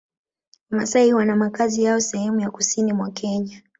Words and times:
Wamasai 0.71 1.13
wana 1.13 1.35
makazi 1.35 1.83
yao 1.83 1.99
sehemu 2.01 2.39
za 2.41 2.51
Kusini 2.51 2.93
mwa 2.93 3.11
Kenya 3.11 3.61